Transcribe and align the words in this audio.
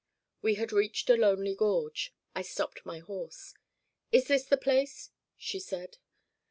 We 0.41 0.55
had 0.55 0.71
reached 0.71 1.11
a 1.11 1.15
lonely 1.15 1.53
gorge. 1.53 2.11
I 2.33 2.41
stopped 2.41 2.83
my 2.83 2.97
horse. 2.97 3.53
"Is 4.11 4.25
this 4.25 4.45
the 4.45 4.57
place?" 4.57 5.11
she 5.37 5.59
said. 5.59 5.99